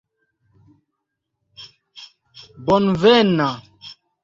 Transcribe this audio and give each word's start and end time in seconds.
bonvena 2.65 3.49